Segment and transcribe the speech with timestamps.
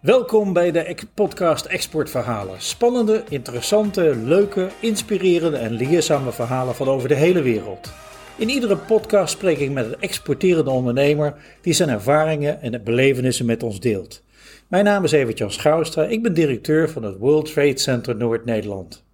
[0.00, 2.60] Welkom bij de podcast Exportverhalen.
[2.60, 7.92] Spannende, interessante, leuke, inspirerende en leerzame verhalen van over de hele wereld.
[8.36, 13.62] In iedere podcast spreek ik met een exporterende ondernemer die zijn ervaringen en belevenissen met
[13.62, 14.22] ons deelt.
[14.68, 19.05] Mijn naam is Evert-Jan Schouwstra, ik ben directeur van het World Trade Center Noord-Nederland.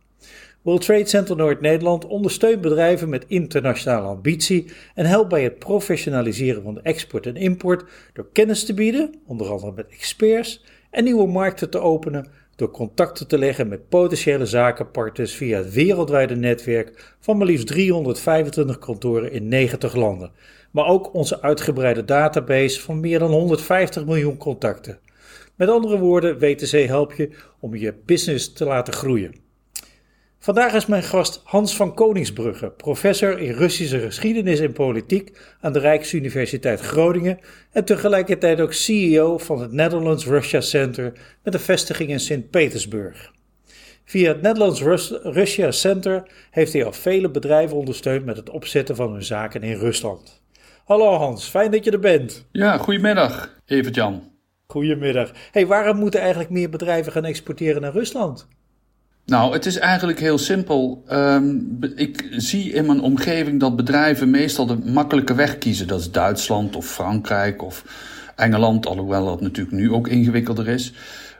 [0.62, 6.74] World Trade Center Noord-Nederland ondersteunt bedrijven met internationale ambitie en helpt bij het professionaliseren van
[6.74, 11.70] de export en import door kennis te bieden, onder andere met experts, en nieuwe markten
[11.70, 17.46] te openen door contacten te leggen met potentiële zakenpartners via het wereldwijde netwerk van maar
[17.46, 20.30] liefst 325 kantoren in 90 landen,
[20.70, 24.98] maar ook onze uitgebreide database van meer dan 150 miljoen contacten.
[25.56, 29.41] Met andere woorden, WTC helpt je om je business te laten groeien.
[30.42, 35.78] Vandaag is mijn gast Hans van Koningsbrugge, professor in Russische geschiedenis en politiek aan de
[35.78, 37.38] Rijksuniversiteit Groningen
[37.73, 43.32] en tegelijkertijd ook CEO van het Netherlands Russia Center met een vestiging in Sint-Petersburg.
[44.04, 44.80] Via het Netherlands
[45.23, 49.79] Russia Center heeft hij al vele bedrijven ondersteund met het opzetten van hun zaken in
[49.79, 50.43] Rusland.
[50.85, 52.46] Hallo Hans, fijn dat je er bent.
[52.52, 54.30] Ja, goedemiddag, Evert-Jan.
[54.66, 55.30] Goedemiddag.
[55.51, 58.48] Hey, waarom moeten eigenlijk meer bedrijven gaan exporteren naar Rusland?
[59.26, 61.02] Nou, het is eigenlijk heel simpel.
[61.06, 61.56] Ehm,
[61.95, 65.87] ik zie in mijn omgeving dat bedrijven meestal de makkelijke weg kiezen.
[65.87, 67.84] Dat is Duitsland of Frankrijk of
[68.37, 70.92] Engeland, alhoewel dat natuurlijk nu ook ingewikkelder is.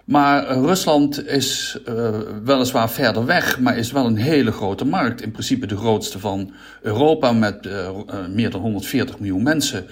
[0.05, 2.11] Maar Rusland is uh,
[2.45, 5.23] weliswaar verder weg, maar is wel een hele grote markt.
[5.23, 6.53] In principe de grootste van
[6.83, 7.89] Europa met uh,
[8.31, 9.87] meer dan 140 miljoen mensen.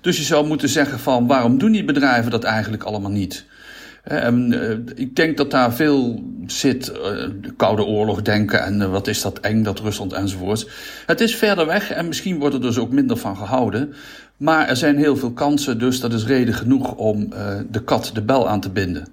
[0.00, 3.44] Dus je zou moeten zeggen van waarom doen die bedrijven dat eigenlijk allemaal niet?
[4.02, 6.96] En, uh, ik denk dat daar veel zit, uh,
[7.40, 10.66] de Koude Oorlog denken en uh, wat is dat eng, dat Rusland enzovoorts.
[11.06, 13.94] Het is verder weg en misschien wordt er dus ook minder van gehouden.
[14.36, 17.28] Maar er zijn heel veel kansen, dus dat is reden genoeg om
[17.70, 19.08] de kat de bel aan te binden.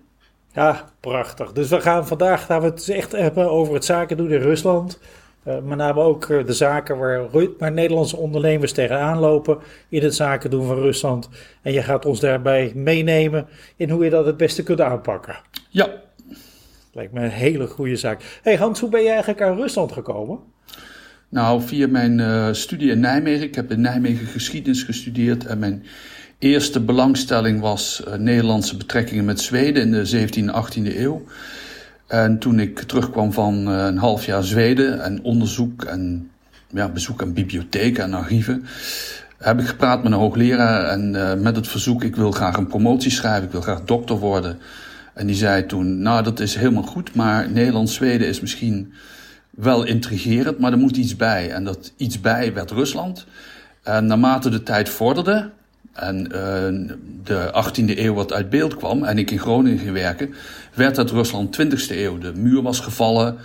[0.54, 1.52] Ja, prachtig.
[1.52, 5.00] Dus we gaan vandaag gaan we het echt hebben over het zaken doen in Rusland.
[5.48, 9.58] Uh, met name ook uh, de zaken waar, waar, Nederlandse ondernemers tegenaan lopen
[9.90, 11.30] in het zaken doen van Rusland.
[11.62, 15.40] En je gaat ons daarbij meenemen in hoe je dat het beste kunt aanpakken.
[15.70, 15.90] Ja.
[16.94, 18.40] Lijkt me een hele goede zaak.
[18.42, 20.40] Hey Hans, hoe ben je eigenlijk aan Rusland gekomen?
[21.30, 23.44] Nou, via mijn uh, studie in Nijmegen.
[23.44, 25.86] Ik heb in Nijmegen geschiedenis gestudeerd en mijn
[26.40, 31.26] eerste belangstelling was Nederlandse betrekkingen met Zweden in de 17e en 18e eeuw.
[32.10, 36.30] En toen ik terugkwam van eh, een half jaar Zweden en onderzoek en
[36.70, 38.66] ja, bezoek aan bibliotheken en archieven,
[39.38, 42.68] heb ik gepraat met een hoogleraar en uh, met het verzoek, ik wil graag een
[42.68, 44.58] promotie schrijven, ik wil graag dokter worden.
[45.14, 48.94] En die zei toen, nou dat is helemaal goed, maar Nederland-Zweden is misschien
[49.50, 51.52] wel intrigerend, maar er moet iets bij.
[51.52, 53.26] En dat iets bij werd Rusland.
[53.84, 55.50] En naarmate de tijd vorderde,
[55.94, 60.34] en uh, de 18e eeuw wat uit beeld kwam en ik in Groningen ging werken,
[60.74, 62.18] werd het Rusland 20e eeuw.
[62.18, 63.38] De muur was gevallen.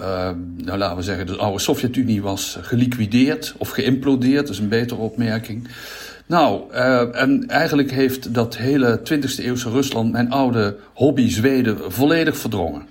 [0.00, 4.68] Uh, nou, laten we zeggen, de oude Sovjet-Unie was geliquideerd of geïmplodeerd, dat is een
[4.68, 5.68] betere opmerking.
[6.26, 12.36] Nou, uh, en eigenlijk heeft dat hele 20e eeuwse Rusland mijn oude hobby Zweden volledig
[12.36, 12.86] verdrongen.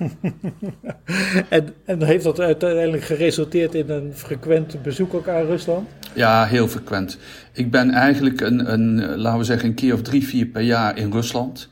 [1.48, 5.88] en, en, heeft dat uiteindelijk geresulteerd in een frequent bezoek ook aan Rusland?
[6.14, 7.18] Ja, heel frequent.
[7.52, 10.98] Ik ben eigenlijk een, een laten we zeggen, een keer of drie, vier per jaar
[10.98, 11.68] in Rusland.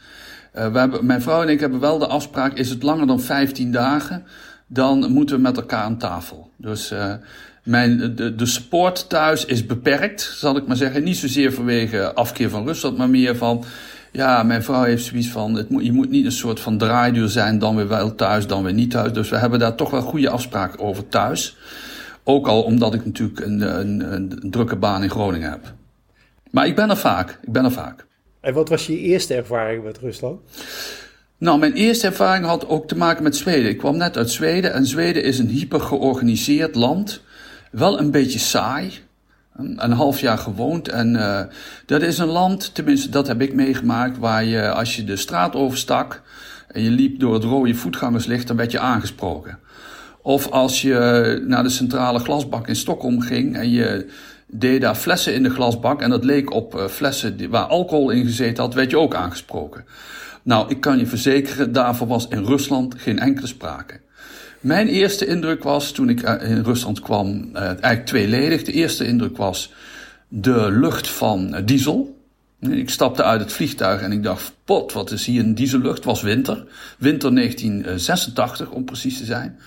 [0.54, 3.20] Uh, we hebben, mijn vrouw en ik hebben wel de afspraak, is het langer dan
[3.20, 4.24] 15 dagen,
[4.66, 6.50] dan moeten we met elkaar aan tafel.
[6.56, 7.12] Dus uh,
[7.64, 11.04] mijn, de, de thuis is beperkt, zal ik maar zeggen.
[11.04, 13.64] Niet zozeer vanwege afkeer van Rusland, maar meer van
[14.12, 17.28] ja, mijn vrouw heeft zoiets van, het moet, je moet niet een soort van draaiduur
[17.28, 19.12] zijn, dan weer wel thuis, dan weer niet thuis.
[19.12, 21.56] Dus we hebben daar toch wel goede afspraken over thuis.
[22.24, 25.74] Ook al omdat ik natuurlijk een, een, een, drukke baan in Groningen heb.
[26.50, 28.06] Maar ik ben er vaak, ik ben er vaak.
[28.40, 30.40] En wat was je eerste ervaring met Rusland?
[31.38, 33.70] Nou, mijn eerste ervaring had ook te maken met Zweden.
[33.70, 37.22] Ik kwam net uit Zweden en Zweden is een hyper georganiseerd land.
[37.70, 38.92] Wel een beetje saai
[39.58, 40.88] een half jaar gewoond.
[40.88, 41.40] En uh,
[41.86, 45.54] dat is een land, tenminste dat heb ik meegemaakt, waar je als je de straat
[45.54, 46.22] overstak
[46.68, 49.58] en je liep door het rode voetgangerslicht, dan werd je aangesproken.
[50.22, 54.10] Of als je naar de centrale glasbak in Stockholm ging en je
[54.46, 58.24] deed daar flessen in de glasbak en dat leek op uh, flessen waar alcohol in
[58.24, 59.84] gezeten had, werd je ook aangesproken.
[60.42, 64.00] Nou, ik kan je verzekeren, daarvoor was in Rusland geen enkele sprake.
[64.60, 68.62] Mijn eerste indruk was, toen ik eh, in Rusland kwam, uh, eigenlijk tweeledig.
[68.62, 69.72] De eerste indruk was
[70.28, 72.16] de lucht van uh, diesel.
[72.60, 76.04] Ik stapte uit het vliegtuig en ik dacht, pot, wat is hier een diesellucht?
[76.04, 76.66] Was winter.
[76.98, 79.58] Winter 1986, om precies te zijn.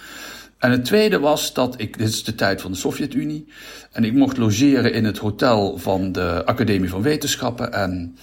[0.57, 3.47] En het tweede was dat ik, dit is de tijd van de Sovjet-Unie,
[3.91, 7.73] en ik mocht logeren in het hotel van de Academie van Wetenschappen.
[7.73, 8.17] En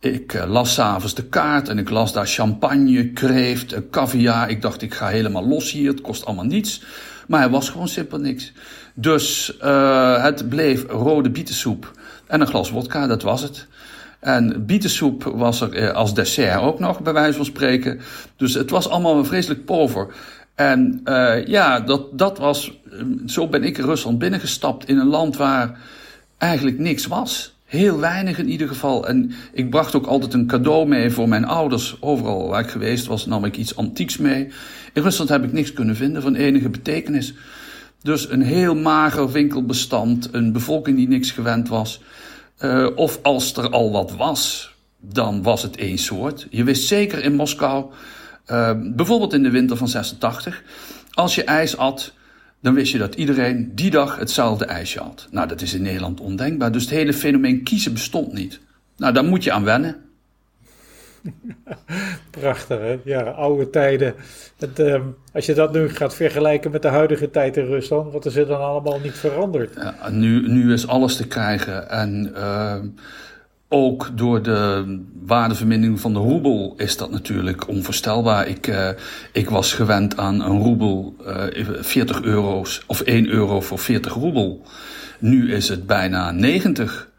[0.00, 4.50] Ik uh, las s'avonds de kaart en ik las daar champagne, kreeft, caviar.
[4.50, 6.82] Ik dacht, ik ga helemaal los hier, het kost allemaal niets.
[7.26, 8.52] Maar er was gewoon simpel niks.
[8.94, 11.92] Dus uh, het bleef rode bietensoep
[12.26, 13.66] en een glas wodka, dat was het.
[14.20, 18.00] En bietensoep was er eh, als dessert ook nog, bij wijze van spreken.
[18.36, 20.14] Dus het was allemaal vreselijk pover.
[20.54, 22.78] En uh, ja, dat, dat was.
[23.26, 25.78] Zo ben ik in Rusland binnengestapt in een land waar
[26.38, 27.54] eigenlijk niks was.
[27.70, 29.08] Heel weinig in ieder geval.
[29.08, 31.96] En ik bracht ook altijd een cadeau mee voor mijn ouders.
[32.00, 34.48] Overal waar ik geweest was, nam ik iets antieks mee.
[34.92, 37.34] In Rusland heb ik niks kunnen vinden van enige betekenis.
[38.02, 42.02] Dus een heel mager winkelbestand, een bevolking die niks gewend was.
[42.64, 46.46] Uh, of als er al wat was, dan was het één soort.
[46.50, 47.84] Je wist zeker in Moskou,
[48.46, 50.62] uh, bijvoorbeeld in de winter van 86,
[51.10, 52.12] als je ijs at,
[52.60, 55.28] dan wist je dat iedereen die dag hetzelfde ijsje had.
[55.30, 56.72] Nou, dat is in Nederland ondenkbaar.
[56.72, 58.60] Dus het hele fenomeen kiezen bestond niet.
[58.96, 59.96] Nou, daar moet je aan wennen.
[62.40, 62.98] Prachtig, hè?
[63.04, 64.14] Ja, oude tijden.
[64.58, 65.00] Het, uh,
[65.32, 68.46] als je dat nu gaat vergelijken met de huidige tijd in Rusland, wat is er
[68.46, 69.74] dan allemaal niet veranderd?
[69.74, 71.90] Ja, nu, nu is alles te krijgen.
[71.90, 72.76] En uh,
[73.72, 78.48] ook door de waardevermindering van de roebel is dat natuurlijk onvoorstelbaar.
[78.48, 78.88] Ik, uh,
[79.32, 81.16] ik was gewend aan een roebel,
[81.80, 84.62] 40 euro's of 1 euro voor 40 roebel.
[85.18, 87.09] Nu is het bijna 90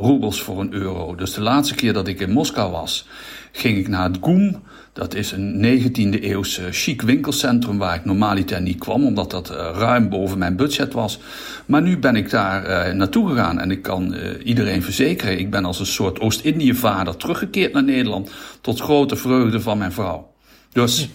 [0.00, 1.14] roebels voor een euro.
[1.14, 3.08] Dus de laatste keer dat ik in Moskou was,
[3.52, 4.62] ging ik naar het GUM.
[4.92, 9.56] Dat is een 19e eeuwse chic winkelcentrum waar ik normaliter niet kwam, omdat dat uh,
[9.74, 11.20] ruim boven mijn budget was.
[11.66, 15.50] Maar nu ben ik daar uh, naartoe gegaan en ik kan uh, iedereen verzekeren, ik
[15.50, 18.30] ben als een soort Oost-Indië-vader teruggekeerd naar Nederland,
[18.60, 20.32] tot grote vreugde van mijn vrouw.
[20.72, 21.08] Dus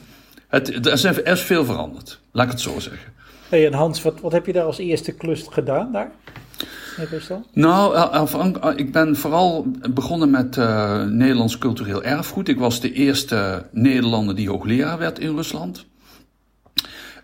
[0.47, 3.13] het, er is veel veranderd, laat ik het zo zeggen.
[3.49, 6.11] Hey, en Hans, wat, wat heb je daar als eerste klus gedaan daar?
[7.53, 10.55] Nou, ik ben vooral begonnen met
[11.11, 12.47] Nederlands cultureel erfgoed.
[12.47, 15.85] Ik was de eerste Nederlander die hoogleraar werd in Rusland.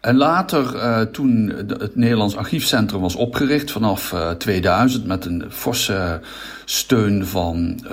[0.02, 6.20] En later, toen het Nederlands Archiefcentrum was opgericht vanaf uh, 2000 met een forse
[6.66, 7.86] steun van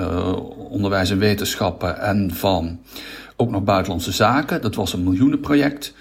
[0.70, 2.80] onderwijs en wetenschappen en van
[3.36, 4.60] ook nog buitenlandse zaken.
[4.62, 5.94] Dat was een miljoenenproject.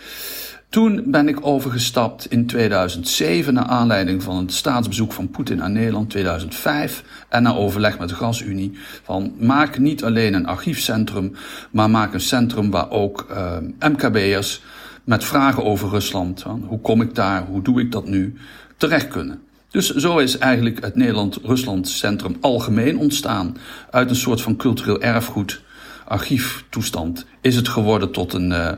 [0.69, 6.09] Toen ben ik overgestapt in 2007 naar aanleiding van het staatsbezoek van Poetin aan Nederland
[6.09, 11.35] 2005 en naar overleg met de Gasunie van maak niet alleen een archiefcentrum,
[11.71, 14.61] maar maak een centrum waar ook uh, MKB'ers
[15.03, 18.37] met vragen over Rusland, hoe kom ik daar, hoe doe ik dat nu,
[18.77, 19.41] terecht kunnen.
[19.69, 23.57] Dus zo is eigenlijk het Nederland-Rusland Centrum algemeen ontstaan
[23.91, 25.61] uit een soort van cultureel erfgoed
[26.07, 28.51] archieftoestand is het geworden tot een.
[28.51, 28.71] Uh,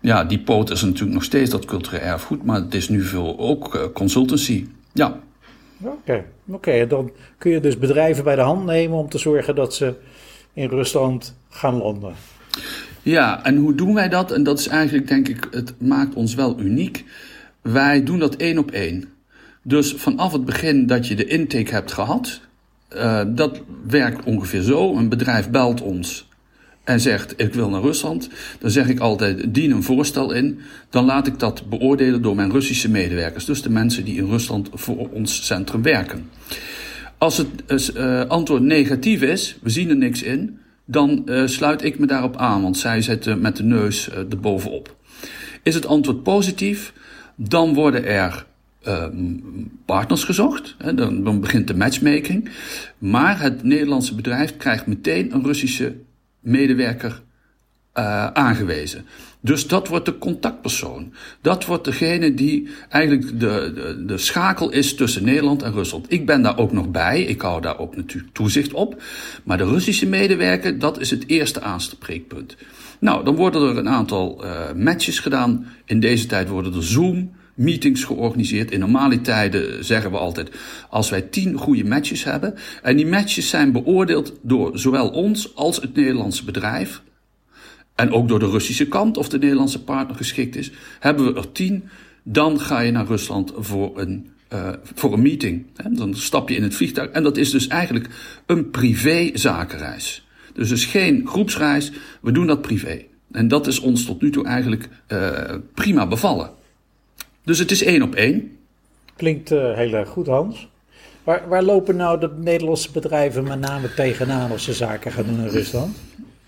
[0.00, 3.38] ja, die poot is natuurlijk nog steeds dat cultureel erfgoed, maar het is nu veel
[3.38, 4.66] ook uh, consultancy.
[4.92, 5.20] Ja.
[5.80, 6.24] Oké, okay.
[6.46, 6.86] oké.
[6.86, 9.94] dan kun je dus bedrijven bij de hand nemen om te zorgen dat ze
[10.52, 12.14] in Rusland gaan landen.
[13.02, 14.32] Ja, en hoe doen wij dat?
[14.32, 17.04] En dat is eigenlijk, denk ik, het maakt ons wel uniek.
[17.62, 19.04] Wij doen dat één op één.
[19.62, 22.40] Dus vanaf het begin dat je de intake hebt gehad,
[22.96, 24.96] uh, dat werkt ongeveer zo.
[24.96, 26.28] Een bedrijf belt ons
[26.84, 28.28] en zegt ik wil naar Rusland,
[28.58, 30.58] dan zeg ik altijd dien een voorstel in.
[30.90, 34.68] Dan laat ik dat beoordelen door mijn Russische medewerkers, dus de mensen die in Rusland
[34.72, 36.30] voor ons centrum werken.
[37.18, 37.48] Als het
[37.96, 42.36] uh, antwoord negatief is, we zien er niks in, dan uh, sluit ik me daarop
[42.36, 44.96] aan, want zij zetten met de neus uh, erbovenop.
[45.62, 46.92] Is het antwoord positief,
[47.36, 48.46] dan worden er
[49.84, 50.76] partners gezocht.
[50.94, 52.48] Dan begint de matchmaking.
[52.98, 55.94] Maar het Nederlandse bedrijf krijgt meteen een Russische
[56.44, 57.22] medewerker
[57.94, 59.06] uh, aangewezen.
[59.40, 61.12] Dus dat wordt de contactpersoon.
[61.40, 66.12] Dat wordt degene die eigenlijk de, de, de, schakel is tussen Nederland en Rusland.
[66.12, 67.22] Ik ben daar ook nog bij.
[67.22, 69.02] Ik hou daar ook natuurlijk toezicht op.
[69.44, 72.56] Maar de Russische medewerker, dat is het eerste aanspreekpunt.
[72.98, 75.66] Nou, dan worden er een aantal uh, matches gedaan.
[75.84, 78.70] In deze tijd worden er Zoom meetings georganiseerd.
[78.70, 80.50] In normale tijden zeggen we altijd,
[80.90, 85.80] als wij tien goede matches hebben, en die matches zijn beoordeeld door zowel ons als
[85.80, 87.02] het Nederlandse bedrijf,
[87.94, 90.70] en ook door de Russische kant of de Nederlandse partner geschikt is,
[91.00, 91.84] hebben we er tien,
[92.22, 95.66] dan ga je naar Rusland voor een, uh, voor een meeting.
[95.90, 98.08] Dan stap je in het vliegtuig en dat is dus eigenlijk
[98.46, 100.26] een privé zakenreis.
[100.52, 101.92] Dus is geen groepsreis,
[102.22, 103.02] we doen dat privé.
[103.32, 106.50] En dat is ons tot nu toe eigenlijk uh, prima bevallen.
[107.44, 108.56] Dus het is één op één.
[109.16, 110.68] Klinkt uh, heel erg goed, Hans.
[111.24, 115.40] Waar, waar, lopen nou de Nederlandse bedrijven met name tegenaan als ze zaken gaan doen
[115.40, 115.96] in Rusland?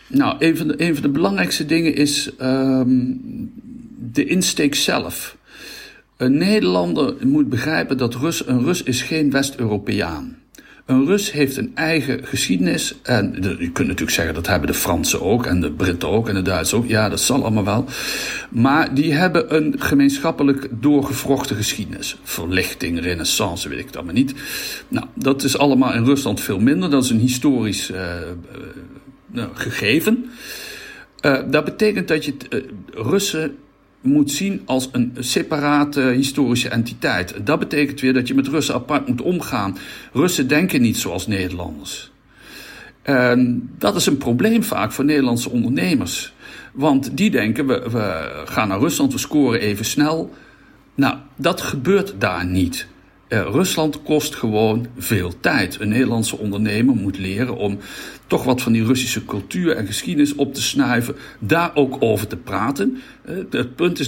[0.07, 3.53] Nou, een van de, een van de belangrijkste dingen is um,
[4.13, 5.37] de insteek zelf.
[6.17, 10.37] Een Nederlander moet begrijpen dat Rus, een Rus is geen West-Europeaan.
[10.87, 12.95] Een Rus heeft een eigen geschiedenis.
[13.03, 15.47] En je kunt natuurlijk zeggen dat hebben de Fransen ook.
[15.47, 16.29] En de Britten ook.
[16.29, 16.89] En de Duitsers ook.
[16.89, 17.85] Ja, dat zal allemaal wel.
[18.51, 22.19] Maar die hebben een gemeenschappelijk doorgevrochte geschiedenis.
[22.23, 24.35] Verlichting, renaissance, weet ik het allemaal niet.
[24.89, 26.91] Nou, dat is allemaal in Rusland veel minder.
[26.91, 28.15] Dat is een historisch uh,
[29.35, 30.31] uh, gegeven.
[31.23, 32.35] Uh, dat betekent dat je
[32.91, 33.57] Russen
[34.07, 37.35] moet zien als een separate historische entiteit.
[37.45, 39.79] Dat betekent weer dat je met Russen apart moet omgaan.
[40.13, 42.11] Russen denken niet zoals Nederlanders.
[43.03, 46.33] En dat is een probleem vaak voor Nederlandse ondernemers.
[46.73, 50.35] Want die denken, we, we gaan naar Rusland, we scoren even snel.
[50.95, 52.87] Nou, dat gebeurt daar niet.
[53.29, 55.81] Uh, Rusland kost gewoon veel tijd.
[55.81, 57.79] Een Nederlandse ondernemer moet leren om
[58.27, 62.37] toch wat van die Russische cultuur en geschiedenis op te snuiven, daar ook over te
[62.37, 63.01] praten.
[63.29, 64.07] Uh, het, punt is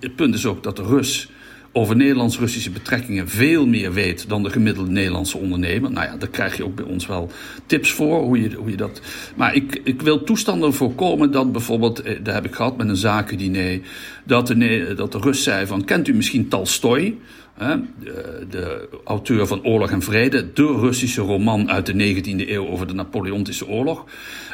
[0.00, 1.30] het punt is ook dat de Rus
[1.76, 5.90] over Nederlands-Russische betrekkingen veel meer weet dan de gemiddelde Nederlandse ondernemer.
[5.90, 7.30] Nou ja, daar krijg je ook bij ons wel
[7.66, 9.00] tips voor, hoe je, hoe je dat...
[9.34, 12.96] Maar ik, ik wil toestanden voorkomen dat bijvoorbeeld, eh, daar heb ik gehad met een
[12.96, 13.80] zakendiner,
[14.24, 17.18] dat de, dat de Rus zei van, kent u misschien Tolstoy?
[17.58, 22.94] De, auteur van Oorlog en Vrede, de Russische roman uit de 19e eeuw over de
[22.94, 24.04] Napoleontische oorlog.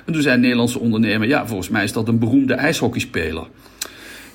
[0.05, 3.47] En toen zei een Nederlandse ondernemer, ja, volgens mij is dat een beroemde ijshockeyspeler.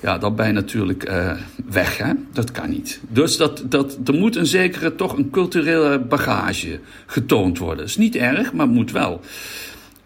[0.02, 1.32] Ja, dat ben je natuurlijk uh,
[1.70, 2.12] weg, hè?
[2.34, 3.02] Dat kan niet.
[3.10, 7.78] Dus dat, dat, er moet een zekere, toch een culturele bagage getoond worden.
[7.78, 9.22] Dat is niet erg, maar moet wel.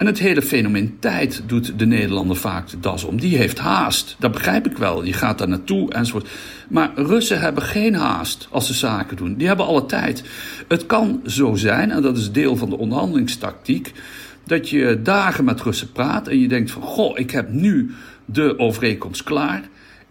[0.01, 3.19] En het hele fenomeen tijd doet de Nederlander vaak de das om.
[3.19, 4.15] Die heeft haast.
[4.19, 5.03] Dat begrijp ik wel.
[5.03, 6.29] Je gaat daar naartoe enzovoort.
[6.69, 9.35] Maar Russen hebben geen haast als ze zaken doen.
[9.35, 10.23] Die hebben alle tijd.
[10.67, 13.91] Het kan zo zijn, en dat is deel van de onderhandelingstactiek,
[14.45, 17.91] dat je dagen met Russen praat en je denkt van, goh, ik heb nu
[18.25, 19.61] de overeenkomst klaar.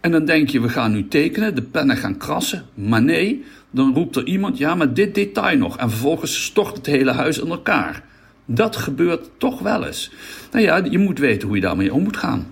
[0.01, 2.63] En dan denk je, we gaan nu tekenen, de pennen gaan krassen.
[2.73, 5.77] Maar nee, dan roept er iemand, ja, maar dit detail nog.
[5.77, 8.09] En vervolgens stort het hele huis in elkaar.
[8.45, 10.11] Dat gebeurt toch wel eens.
[10.51, 12.47] Nou ja, je moet weten hoe je daarmee om moet gaan.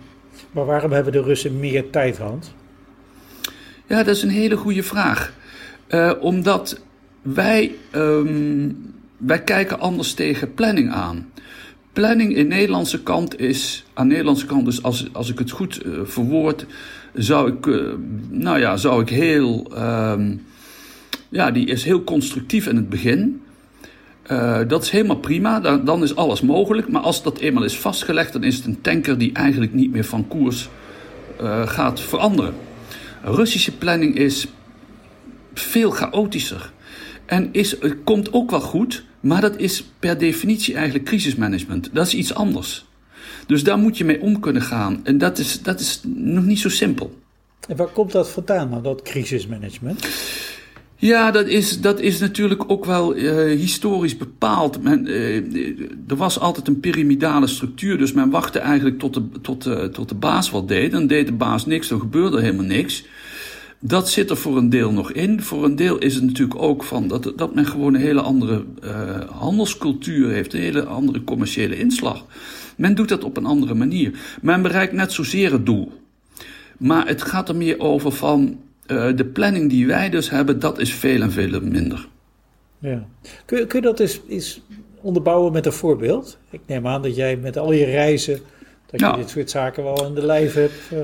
[0.52, 2.52] Maar waarom hebben de Russen meer tijd, Hans?
[3.88, 5.34] Ja, dat is een hele goede vraag.
[5.90, 6.82] Uh, omdat
[7.22, 11.32] wij, um, wij kijken anders tegen planning aan.
[11.94, 15.86] Planning in Nederlandse kant is, aan de Nederlandse kant, dus als, als ik het goed
[15.86, 16.66] uh, verwoord,
[17.14, 17.94] zou ik, uh,
[18.30, 20.46] nou ja, zou ik heel, um,
[21.30, 23.42] ja, die is heel constructief in het begin.
[24.32, 26.90] Uh, dat is helemaal prima, dan, dan, is alles mogelijk.
[26.90, 30.04] Maar als dat eenmaal is vastgelegd, dan is het een tanker die eigenlijk niet meer
[30.04, 30.70] van koers
[31.42, 32.54] uh, gaat veranderen.
[33.24, 34.48] Russische planning is
[35.54, 36.72] veel chaotischer.
[37.26, 41.90] En is, komt ook wel goed, maar dat is per definitie eigenlijk crisismanagement.
[41.94, 42.86] Dat is iets anders.
[43.48, 45.00] Dus daar moet je mee om kunnen gaan.
[45.04, 47.18] En dat is, dat is nog niet zo simpel.
[47.68, 50.08] En waar komt dat vandaan, dat crisismanagement?
[51.02, 54.84] Ja, dat is, dat is natuurlijk ook wel uh, historisch bepaald.
[54.84, 55.36] Men, uh,
[56.08, 60.10] er was altijd een pyramidale structuur, dus men wachtte eigenlijk tot de, tot, uh, tot
[60.10, 60.92] de baas wat deed.
[60.92, 63.06] Dan deed de baas niks, dan gebeurde helemaal niks.
[63.80, 65.42] Dat zit er voor een deel nog in.
[65.42, 68.66] Voor een deel is het natuurlijk ook van dat, dat men gewoon een hele andere
[69.32, 72.26] handelscultuur heeft, een hele andere commerciële inslag.
[72.78, 74.20] Men doet dat op een andere manier.
[74.42, 75.92] Men bereikt net zozeer het doel.
[76.78, 78.58] Maar het gaat er meer over van
[78.92, 82.08] uh, de planning die wij dus hebben, dat is veel en veel minder.
[82.80, 83.06] Ja.
[83.46, 84.62] Kun, kun je dat eens, eens
[85.02, 86.38] onderbouwen met een voorbeeld?
[86.50, 88.40] Ik neem aan dat jij met al je reizen,
[88.92, 90.74] dat je dit soort zaken wel in de lijf hebt.
[90.94, 91.00] Uh,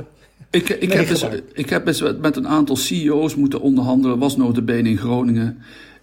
[0.51, 4.89] ik, ik, heb dus, ik heb eens met een aantal CEO's moeten onderhandelen, was notabene
[4.89, 5.57] in Groningen.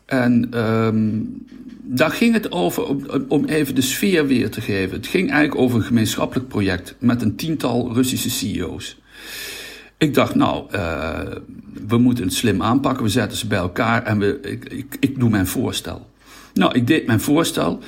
[0.06, 1.46] En um,
[1.82, 4.96] daar ging het over, om, om even de sfeer weer te geven.
[4.96, 9.00] Het ging eigenlijk over een gemeenschappelijk project met een tiental Russische CEO's.
[10.02, 11.20] Ik dacht, nou, uh,
[11.86, 13.04] we moeten het slim aanpakken.
[13.04, 16.10] We zetten ze bij elkaar en we, ik, ik, ik doe mijn voorstel.
[16.54, 17.78] Nou, ik deed mijn voorstel.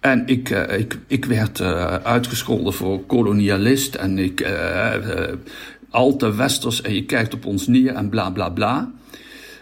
[0.00, 3.94] En ik, uh, ik, ik werd uh, uitgescholden voor kolonialist.
[3.94, 4.46] En ik,
[5.90, 6.82] al te westers.
[6.82, 8.90] En je kijkt op ons neer en bla bla bla.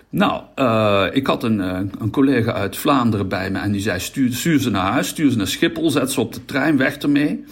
[0.09, 0.43] Nou,
[1.13, 3.59] ik had een, een collega uit Vlaanderen bij me.
[3.59, 6.33] En die zei: stuur, stuur ze naar huis, stuur ze naar Schiphol, zet ze op
[6.33, 7.45] de trein, weg ermee.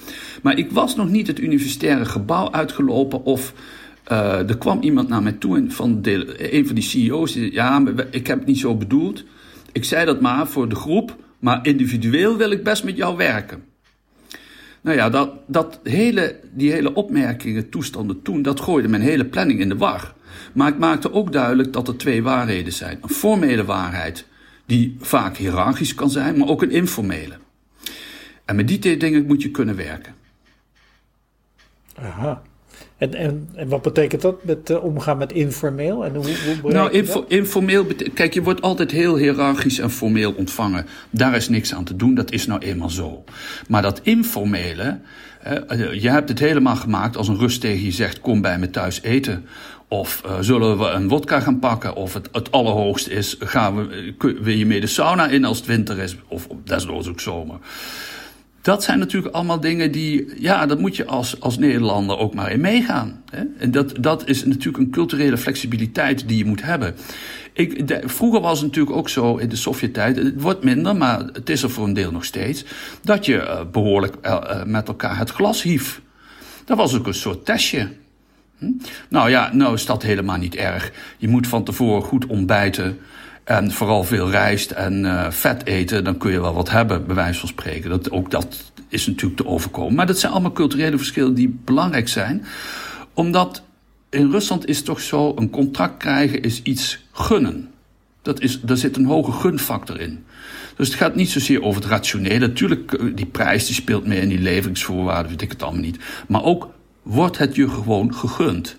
[0.42, 3.52] Maar ik was nog niet het universitaire gebouw uitgelopen of
[4.10, 7.54] uh, er kwam iemand naar mij toe, van de, een van die CEO's, die zei,
[7.54, 9.24] ja, ik heb het niet zo bedoeld.
[9.72, 13.64] Ik zei dat maar voor de groep, maar individueel wil ik best met jou werken.
[14.80, 19.60] Nou ja, dat, dat hele, die hele opmerkingen, toestanden toen, dat gooide mijn hele planning
[19.60, 20.14] in de war.
[20.52, 22.98] Maar ik maakte ook duidelijk dat er twee waarheden zijn.
[23.02, 24.26] Een formele waarheid,
[24.66, 27.38] die vaak hiërarchisch kan zijn, maar ook een informele.
[28.44, 30.14] En met die twee dingen moet je kunnen werken.
[31.94, 32.42] Aha.
[33.00, 36.04] En, en, en wat betekent dat met uh, omgaan met informeel?
[36.04, 36.24] En hoe,
[36.62, 40.86] hoe nou, info, informeel, kijk, je wordt altijd heel hiërarchisch en formeel ontvangen.
[41.10, 43.24] Daar is niks aan te doen, dat is nou eenmaal zo.
[43.68, 44.98] Maar dat informele,
[45.46, 48.70] uh, je hebt het helemaal gemaakt als een rust tegen je zegt: kom bij me
[48.70, 49.46] thuis eten.
[49.88, 51.94] Of uh, zullen we een wodka gaan pakken?
[51.94, 55.66] Of het, het allerhoogste is: gaan we, wil je mee de sauna in als het
[55.66, 56.16] winter is?
[56.28, 57.58] Of desnoods ook zomer.
[58.62, 62.52] Dat zijn natuurlijk allemaal dingen die, ja, dat moet je als, als Nederlander ook maar
[62.52, 63.22] in meegaan.
[63.30, 63.42] Hè?
[63.58, 66.94] En dat, dat is natuurlijk een culturele flexibiliteit die je moet hebben.
[67.52, 71.18] Ik, de, vroeger was het natuurlijk ook zo in de Sovjet-tijd, het wordt minder, maar
[71.32, 72.64] het is er voor een deel nog steeds,
[73.02, 76.00] dat je uh, behoorlijk uh, met elkaar het glas hief.
[76.64, 77.88] Dat was ook een soort testje.
[78.58, 78.70] Hm?
[79.08, 80.92] Nou ja, nou is dat helemaal niet erg.
[81.18, 82.98] Je moet van tevoren goed ontbijten.
[83.50, 87.14] En vooral veel rijst en uh, vet eten, dan kun je wel wat hebben, bij
[87.14, 87.90] wijze van spreken.
[87.90, 89.94] Dat, ook dat is natuurlijk te overkomen.
[89.94, 92.44] Maar dat zijn allemaal culturele verschillen die belangrijk zijn.
[93.14, 93.62] Omdat
[94.10, 97.70] in Rusland is toch zo, een contract krijgen is iets gunnen.
[98.22, 100.24] Dat is, daar zit een hoge gunfactor in.
[100.76, 102.46] Dus het gaat niet zozeer over het rationele.
[102.46, 105.98] Natuurlijk, eh, die prijs die speelt mee in die leveringsvoorwaarden, weet ik het allemaal niet.
[106.28, 106.68] Maar ook
[107.02, 108.76] wordt het je gewoon gegund.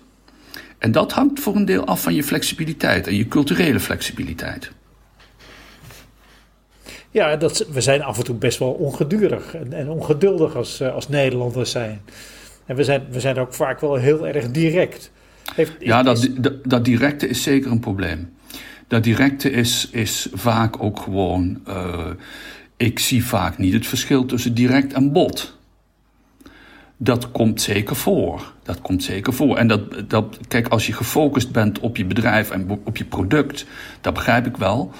[0.82, 4.70] En dat hangt voor een deel af van je flexibiliteit en je culturele flexibiliteit.
[7.10, 10.94] Ja, dat, we zijn af en toe best wel ongedurig en, en ongeduldig als, eh,
[10.94, 12.00] als Nederlanders zijn.
[12.66, 15.10] En we zijn, we zijn ook vaak wel heel erg direct.
[15.54, 18.32] Heeft, ja, dat, dat, dat, directe is zeker een probleem.
[18.88, 21.60] Dat directe is, is vaak ook gewoon.
[21.68, 22.06] Uh,
[22.76, 25.60] ik zie vaak niet het verschil tussen direct en bot.
[27.04, 28.52] Dat komt zeker voor.
[28.62, 29.56] Dat komt zeker voor.
[29.56, 33.66] En dat, dat, kijk, als je gefocust bent op je bedrijf en op je product,
[34.00, 34.90] dat begrijp ik wel.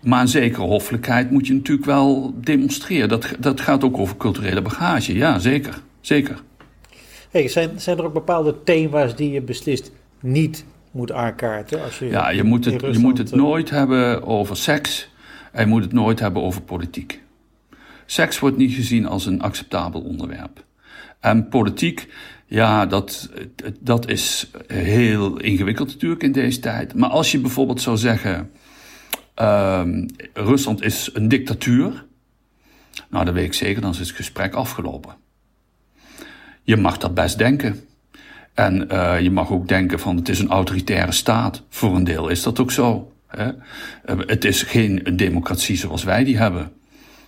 [0.00, 3.08] Maar een zekere hoffelijkheid moet je natuurlijk wel demonstreren.
[3.08, 5.14] Dat, dat gaat ook over culturele bagage.
[5.14, 5.80] Ja, zeker.
[6.00, 6.42] zeker.
[7.30, 11.82] Hey, zijn, zijn er ook bepaalde thema's die je beslist niet moet aankaarten?
[11.82, 15.10] Als je ja, je moet, het, je moet het eh, nooit hebben over seks
[15.52, 17.22] en je moet het nooit hebben over politiek.
[18.06, 20.66] Seks wordt niet gezien als een acceptabel onderwerp.
[21.20, 22.08] En politiek,
[22.46, 23.30] ja, dat,
[23.80, 26.94] dat is heel ingewikkeld natuurlijk in deze tijd.
[26.94, 28.50] Maar als je bijvoorbeeld zou zeggen,
[29.40, 29.82] uh,
[30.32, 32.04] Rusland is een dictatuur,
[33.10, 35.16] nou dan weet ik zeker, dan is het gesprek afgelopen.
[36.62, 37.80] Je mag dat best denken.
[38.54, 41.62] En uh, je mag ook denken van het is een autoritaire staat.
[41.68, 43.12] Voor een deel is dat ook zo.
[43.26, 43.46] Hè?
[43.46, 43.52] Uh,
[44.26, 46.72] het is geen democratie zoals wij die hebben.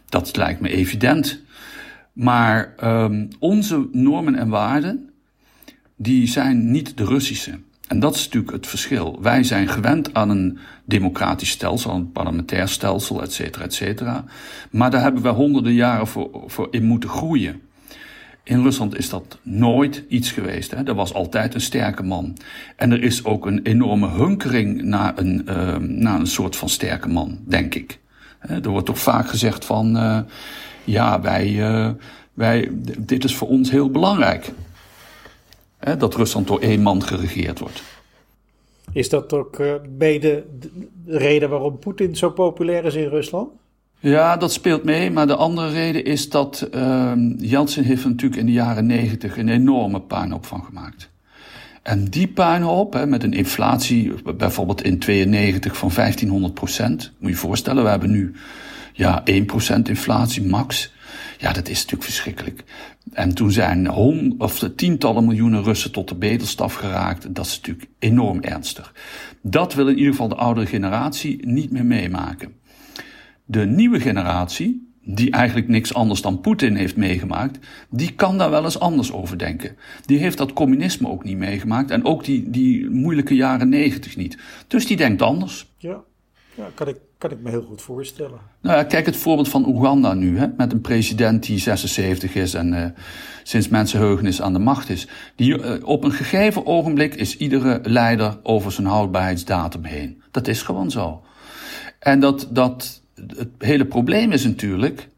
[0.09, 1.42] Dat lijkt me evident.
[2.12, 5.11] Maar um, onze normen en waarden,
[5.96, 7.59] die zijn niet de Russische.
[7.88, 9.18] En dat is natuurlijk het verschil.
[9.23, 14.25] Wij zijn gewend aan een democratisch stelsel, een parlementair stelsel, et cetera, et cetera.
[14.70, 17.61] Maar daar hebben we honderden jaren voor, voor in moeten groeien.
[18.44, 20.70] In Rusland is dat nooit iets geweest.
[20.70, 20.85] Hè.
[20.85, 22.37] Er was altijd een sterke man.
[22.77, 27.09] En er is ook een enorme hunkering naar een, uh, naar een soort van sterke
[27.09, 27.99] man, denk ik.
[28.40, 30.20] Er wordt toch vaak gezegd van, uh,
[30.85, 31.90] ja, wij, uh,
[32.35, 34.53] wij, dit is voor ons heel belangrijk.
[35.77, 37.83] Hè, dat Rusland door één man geregeerd wordt.
[38.93, 40.45] Is dat ook uh, mede
[41.05, 43.49] de reden waarom Poetin zo populair is in Rusland?
[43.99, 45.11] Ja, dat speelt mee.
[45.11, 49.49] Maar de andere reden is dat uh, Yeltsin heeft natuurlijk in de jaren negentig een
[49.49, 51.11] enorme puinhoop van gemaakt.
[51.83, 57.12] En die puinhoop, hè, met een inflatie bijvoorbeeld in 92 van 1500 procent.
[57.19, 58.35] Moet je je voorstellen, we hebben nu
[59.01, 60.93] ja, 1 procent inflatie max.
[61.39, 62.65] Ja, dat is natuurlijk verschrikkelijk.
[63.13, 67.35] En toen zijn hond, of de tientallen miljoenen Russen tot de bedelstaf geraakt.
[67.35, 68.95] Dat is natuurlijk enorm ernstig.
[69.43, 72.53] Dat wil in ieder geval de oudere generatie niet meer meemaken.
[73.45, 77.59] De nieuwe generatie, die eigenlijk niks anders dan Poetin heeft meegemaakt,
[77.91, 79.77] die kan daar wel eens anders over denken.
[80.07, 84.39] Die heeft dat communisme ook niet meegemaakt en ook die, die moeilijke jaren negentig niet.
[84.67, 85.67] Dus die denkt anders.
[85.79, 86.01] Ja,
[86.55, 88.38] ja kan, ik, kan ik me heel goed voorstellen.
[88.61, 92.54] Nou ja, kijk het voorbeeld van Oeganda nu, hè, met een president die 76 is
[92.54, 92.85] en uh,
[93.42, 95.09] sinds mensenheugenis aan de macht is.
[95.37, 100.22] Die, uh, op een gegeven ogenblik is iedere leider over zijn houdbaarheidsdatum heen.
[100.30, 101.22] Dat is gewoon zo.
[101.98, 105.09] En dat, dat, het hele probleem is natuurlijk,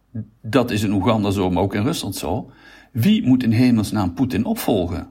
[0.40, 2.50] dat is in Oeganda zo, maar ook in Rusland zo.
[2.92, 5.10] Wie moet in hemelsnaam Poetin opvolgen?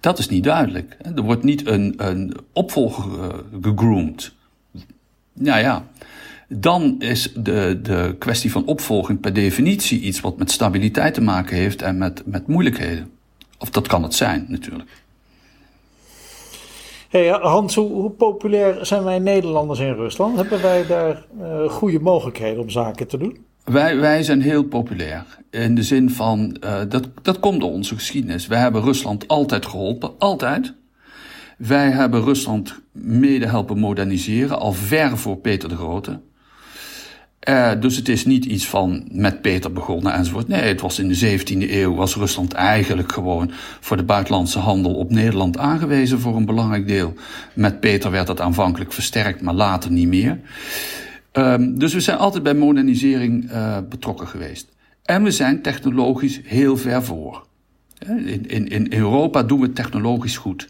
[0.00, 0.96] Dat is niet duidelijk.
[1.14, 3.28] Er wordt niet een, een opvolger uh,
[3.62, 4.38] gegroomd.
[5.32, 5.86] Nou ja,
[6.52, 11.56] dan is de, de kwestie van opvolging per definitie iets wat met stabiliteit te maken
[11.56, 13.10] heeft en met, met moeilijkheden.
[13.58, 14.88] Of dat kan het zijn, natuurlijk.
[17.08, 20.36] Hey, Hans, hoe, populair zijn wij Nederlanders in Rusland?
[20.36, 23.38] Hebben wij daar uh, goede mogelijkheden om zaken te doen?
[23.64, 25.24] Wij, wij zijn heel populair.
[25.50, 28.46] In de zin van, uh, dat, dat komt door onze geschiedenis.
[28.46, 30.74] Wij hebben Rusland altijd geholpen, altijd.
[31.58, 36.20] Wij hebben Rusland mede helpen moderniseren, al ver voor Peter de Grote.
[37.48, 40.48] Uh, dus het is niet iets van met Peter begonnen enzovoort.
[40.48, 43.50] Nee, het was in de 17e eeuw was Rusland eigenlijk gewoon
[43.80, 47.14] voor de buitenlandse handel op Nederland aangewezen voor een belangrijk deel.
[47.54, 50.40] Met Peter werd dat aanvankelijk versterkt, maar later niet meer.
[51.32, 54.68] Um, dus we zijn altijd bij modernisering uh, betrokken geweest.
[55.02, 57.46] En we zijn technologisch heel ver voor.
[58.06, 60.68] In, in, in Europa doen we technologisch goed.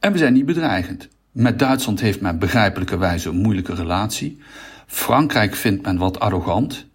[0.00, 1.08] En we zijn niet bedreigend.
[1.32, 4.38] Met Duitsland heeft men begrijpelijkerwijze een moeilijke relatie.
[4.94, 6.86] Frankrijk vindt men wat arrogant.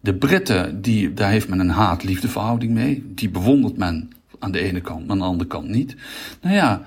[0.00, 3.12] De Britten, die, daar heeft men een haat-liefdeverhouding mee.
[3.14, 5.96] Die bewondert men aan de ene kant, maar aan de andere kant niet.
[6.40, 6.82] Nou ja,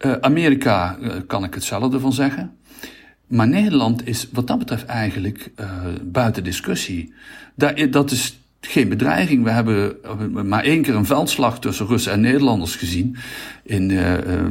[0.00, 2.56] uh, Amerika uh, kan ik hetzelfde van zeggen.
[3.26, 5.66] Maar Nederland is wat dat betreft eigenlijk uh,
[6.02, 7.12] buiten discussie.
[7.54, 9.44] Daar, dat is geen bedreiging.
[9.44, 9.96] We hebben
[10.48, 13.16] maar één keer een veldslag tussen Russen en Nederlanders gezien.
[13.62, 13.90] In,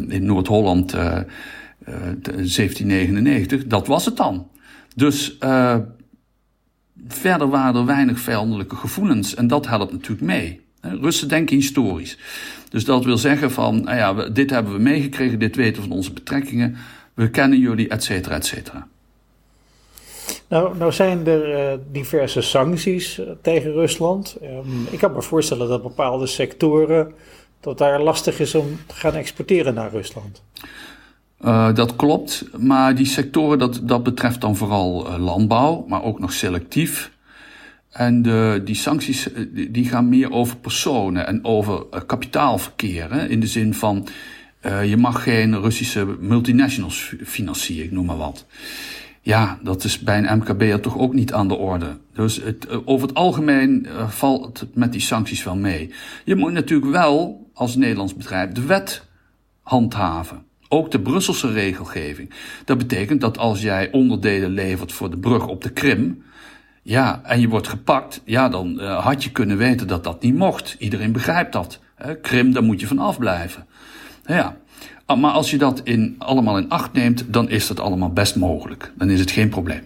[0.10, 3.68] in Noord-Holland 1799.
[3.68, 4.48] Dat was het dan.
[4.98, 5.76] Dus uh,
[7.08, 10.62] verder waren er weinig vijandelijke gevoelens en dat helpt natuurlijk mee.
[10.82, 12.18] Russen denken historisch.
[12.70, 15.98] Dus dat wil zeggen van, nou ja, dit hebben we meegekregen, dit weten we van
[15.98, 16.78] onze betrekkingen,
[17.14, 18.88] we kennen jullie, et cetera, et cetera.
[20.48, 24.38] Nou, nou zijn er uh, diverse sancties uh, tegen Rusland.
[24.44, 27.14] Um, ik kan me voorstellen dat bepaalde sectoren,
[27.60, 30.44] dat daar lastig is om te gaan exporteren naar Rusland.
[31.46, 36.20] Uh, dat klopt, maar die sectoren, dat, dat betreft dan vooral uh, landbouw, maar ook
[36.20, 37.12] nog selectief.
[37.92, 43.14] En de, die sancties uh, die gaan meer over personen en over kapitaalverkeer.
[43.14, 44.08] Hè, in de zin van,
[44.86, 48.46] je mag geen Russische multinationals financieren, ik noem maar wat.
[49.22, 51.98] Ja, dat is bij een MKB'er toch ook niet aan de orde.
[52.14, 55.94] Dus het, over het algemeen valt het met die sancties wel mee.
[56.26, 59.04] Je moet natuurlijk wel, als Nederlands bedrijf, de wet
[59.62, 60.47] handhaven.
[60.70, 62.30] Ook de Brusselse regelgeving.
[62.66, 66.24] Dat betekent dat als jij onderdelen levert voor de brug op de Krim,
[66.82, 70.36] ja, en je wordt gepakt, ja, dan uh, had je kunnen weten dat dat niet
[70.36, 70.76] mocht.
[70.80, 71.80] Iedereen begrijpt dat.
[71.96, 72.16] Hè?
[72.16, 73.66] Krim, daar moet je van afblijven.
[74.26, 74.58] Ja.
[75.06, 78.36] Ah, maar als je dat in, allemaal in acht neemt, dan is dat allemaal best
[78.36, 78.92] mogelijk.
[78.96, 79.82] Dan is het geen probleem.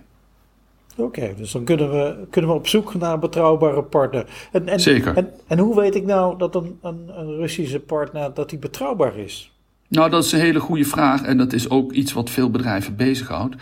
[0.91, 4.26] Oké, okay, dus dan kunnen we, kunnen we op zoek naar een betrouwbare partner.
[4.52, 5.17] En, en, Zeker.
[5.17, 9.17] En, en hoe weet ik nou dat een, een, een Russische partner dat die betrouwbaar
[9.17, 9.52] is?
[9.91, 12.95] Nou, dat is een hele goede vraag en dat is ook iets wat veel bedrijven
[12.95, 13.56] bezighoudt.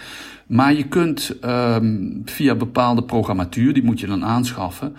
[0.48, 4.96] Maar je kunt um, via bepaalde programmatuur, die moet je dan aanschaffen,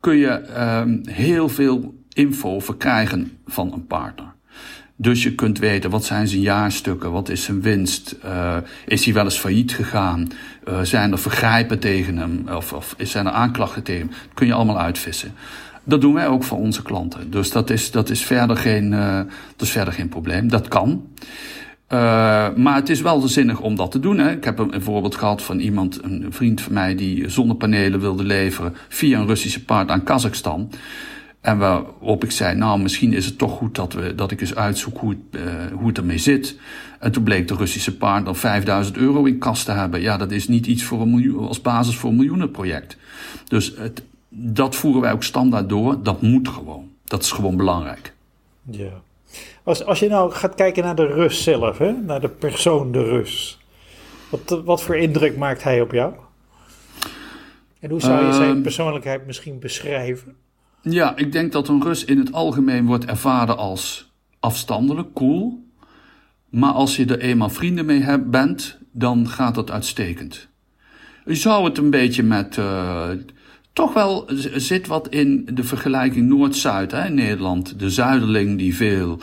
[0.00, 4.32] kun je um, heel veel info verkrijgen van een partner.
[4.96, 9.14] Dus je kunt weten wat zijn zijn jaarstukken, wat is zijn winst, uh, is hij
[9.14, 10.28] wel eens failliet gegaan,
[10.68, 14.10] uh, zijn er vergrijpen tegen hem of, of zijn er aanklachten tegen hem.
[14.10, 15.32] Dat kun je allemaal uitvissen.
[15.88, 17.30] Dat doen wij ook voor onze klanten.
[17.30, 19.16] Dus dat is, dat is, verder, geen, uh,
[19.56, 20.48] dat is verder geen probleem.
[20.48, 21.06] Dat kan.
[21.92, 21.98] Uh,
[22.56, 24.18] maar het is wel zinnig om dat te doen.
[24.18, 24.30] Hè.
[24.30, 28.74] Ik heb een, voorbeeld gehad van iemand, een vriend van mij, die zonnepanelen wilde leveren
[28.88, 30.70] via een Russische paard aan Kazachstan.
[31.40, 34.54] En waarop ik zei, nou, misschien is het toch goed dat, we, dat ik eens
[34.54, 36.56] uitzoek hoe het, uh, hoe het ermee zit.
[37.00, 40.00] En toen bleek de Russische partner 5000 euro in kas te hebben.
[40.00, 42.96] Ja, dat is niet iets voor een miljoen, als basis voor een miljoenenproject.
[43.46, 44.02] Dus het,
[44.40, 46.02] dat voeren wij ook standaard door.
[46.02, 46.90] Dat moet gewoon.
[47.04, 48.14] Dat is gewoon belangrijk.
[48.70, 48.90] Ja.
[49.62, 51.92] Als, als je nou gaat kijken naar de Rus zelf, hè?
[51.92, 53.58] naar de persoon de Rus.
[54.28, 56.12] Wat, wat voor indruk maakt hij op jou?
[57.80, 60.36] En hoe zou je zijn ehm, persoonlijkheid misschien beschrijven?
[60.82, 65.66] Ja, ik denk dat een Rus in het algemeen wordt ervaren als afstandelijk, cool.
[66.48, 70.48] Maar als je er eenmaal vrienden mee hebt, bent, dan gaat dat uitstekend.
[71.24, 73.08] Je zou het een beetje met uh,
[73.78, 77.78] toch wel zit wat in de vergelijking Noord-Zuid in Nederland.
[77.78, 79.18] De zuiderling die veel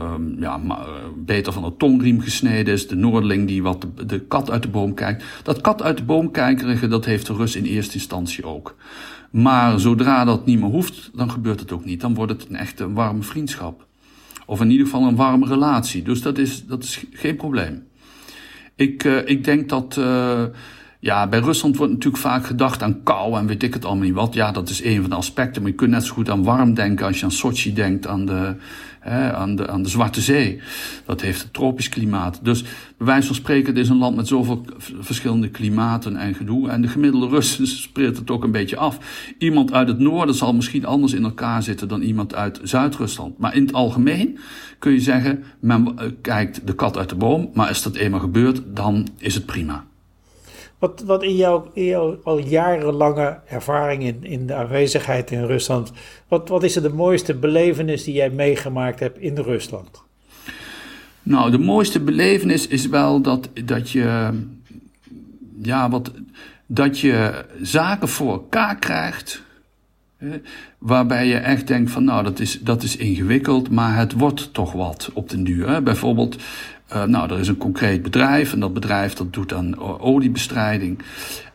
[0.00, 0.78] um, ja, eh,
[1.16, 2.88] beter van de tongriem gesneden is.
[2.88, 5.24] De noorderling die wat de, kat uit de boom kijkt.
[5.42, 8.76] Dat kat uit de boom kijkerige, dat heeft de Rus in eerste instantie ook.
[9.30, 12.00] Maar zodra dat niet meer hoeft, dan gebeurt het ook niet.
[12.00, 13.86] Dan wordt het een echte warme vriendschap.
[14.46, 16.02] Of in ieder geval een warme relatie.
[16.02, 17.86] Dus dat is, dat is geen probleem.
[18.74, 19.96] Ik, uh, ik denk dat...
[19.98, 20.42] Uh,
[21.02, 24.14] ja, bij Rusland wordt natuurlijk vaak gedacht aan kou en weet ik het allemaal niet
[24.14, 24.34] wat.
[24.34, 25.62] Ja, dat is een van de aspecten.
[25.62, 28.26] Maar je kunt net zo goed aan warm denken als je aan Sochi denkt, aan
[28.26, 28.54] de,
[29.00, 30.60] hè, aan de, aan de Zwarte Zee.
[31.04, 32.40] Dat heeft een tropisch klimaat.
[32.42, 34.64] Dus bij wijze van spreken, het is een land met zoveel
[35.00, 36.68] verschillende klimaten en gedoe.
[36.68, 38.98] En de gemiddelde Russen spreekt het ook een beetje af.
[39.38, 43.38] Iemand uit het noorden zal misschien anders in elkaar zitten dan iemand uit Zuid-Rusland.
[43.38, 44.38] Maar in het algemeen
[44.78, 47.50] kun je zeggen, men kijkt de kat uit de boom.
[47.54, 49.88] Maar als dat eenmaal gebeurt, dan is het prima.
[50.80, 55.92] Wat, wat in, jouw, in al jarenlange ervaring in, in de aanwezigheid in Rusland,
[56.28, 60.02] wat, wat is er de mooiste belevenis die jij meegemaakt hebt in Rusland?
[61.22, 64.30] Nou, de mooiste belevenis is wel dat, dat je.
[65.62, 66.12] Ja, wat,
[66.66, 69.42] dat je zaken voor elkaar krijgt.
[70.78, 74.72] waarbij je echt denkt van nou dat is, dat is ingewikkeld, maar het wordt toch
[74.72, 75.82] wat op den duur.
[75.82, 76.36] Bijvoorbeeld,
[76.92, 80.98] uh, nou er is een concreet bedrijf en dat bedrijf dat doet aan oliebestrijding.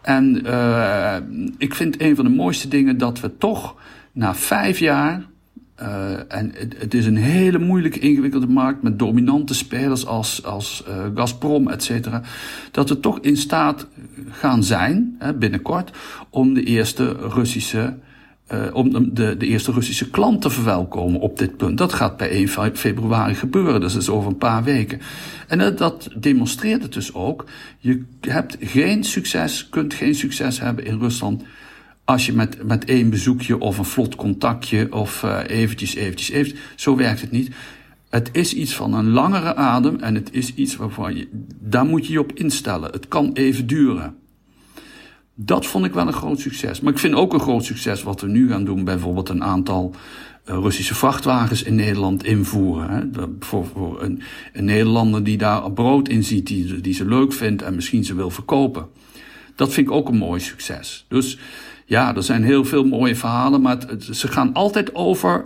[0.01, 1.15] En uh,
[1.57, 3.75] ik vind een van de mooiste dingen dat we toch
[4.11, 5.25] na vijf jaar
[5.81, 10.83] uh, en het, is een hele moeilijke, ingewikkelde markt met dominante spelers als, als
[11.15, 12.21] Gazprom, et cetera.
[12.71, 13.87] Dat we toch in staat
[14.29, 15.91] gaan zijn, hè, binnenkort,
[16.29, 17.93] om de eerste Russische,
[18.53, 21.77] uh, om de, de eerste Russische klant te verwelkomen op dit punt.
[21.77, 25.01] Dat gaat bij 1 februari gebeuren, dus dat is over een paar weken.
[25.47, 27.45] En dat demonstreert het dus ook.
[27.79, 31.43] Je hebt geen succes, kunt geen succes hebben in Rusland
[32.05, 36.59] als je met, met één bezoekje of een vlot contactje of uh, eventjes, eventjes, eventjes.
[36.75, 37.55] Zo werkt het niet.
[38.09, 41.27] Het is iets van een langere adem en het is iets waarvan je,
[41.59, 42.91] daar moet je je op instellen.
[42.91, 44.15] Het kan even duren.
[45.35, 46.81] Dat vond ik wel een groot succes.
[46.81, 48.83] Maar ik vind ook een groot succes wat we nu gaan doen.
[48.83, 49.95] Bijvoorbeeld een aantal
[50.49, 52.89] uh, Russische vrachtwagens in Nederland invoeren.
[52.89, 53.27] Hè.
[53.39, 54.21] Voor een,
[54.53, 58.15] een Nederlander die daar brood in ziet, die, die ze leuk vindt en misschien ze
[58.15, 58.87] wil verkopen.
[59.55, 61.05] Dat vind ik ook een mooi succes.
[61.07, 61.39] Dus
[61.85, 65.45] ja, er zijn heel veel mooie verhalen, maar ze gaan altijd over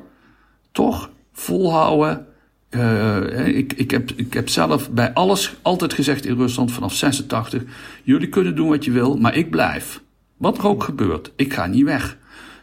[0.72, 2.26] toch volhouden.
[2.70, 7.64] Uh, ik, ik, heb, ik heb zelf bij alles altijd gezegd in Rusland vanaf 86:
[8.04, 10.02] jullie kunnen doen wat je wil, maar ik blijf.
[10.38, 12.18] Wat er ook gebeurt, ik ga niet weg.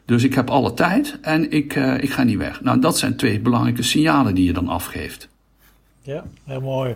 [0.05, 2.61] Dus ik heb alle tijd en ik, uh, ik ga niet weg.
[2.61, 5.29] Nou, dat zijn twee belangrijke signalen die je dan afgeeft.
[6.03, 6.95] Ja, heel mooi.